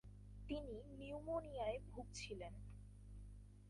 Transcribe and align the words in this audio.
তিনি 0.47 0.75
নিউমোনিয়ায় 0.99 1.77
ভুগছিলেন। 1.87 2.53